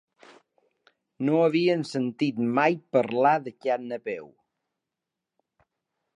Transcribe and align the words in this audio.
No 1.27 1.41
havien 1.47 1.85
sentit 1.89 2.39
mai 2.61 2.79
parlar 2.99 3.35
de 3.49 3.55
cap 3.67 3.87
Napeu. 3.93 4.27